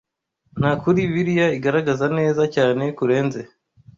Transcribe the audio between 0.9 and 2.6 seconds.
Bibiliya igaragaza neza